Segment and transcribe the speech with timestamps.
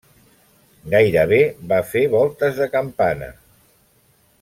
[0.93, 1.39] Gairebé
[1.73, 3.33] va fer voltes de campana.